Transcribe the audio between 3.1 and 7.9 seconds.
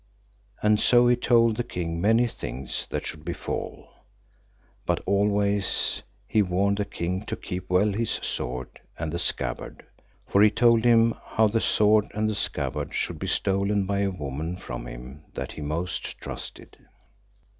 befall, but always he warned the king to keep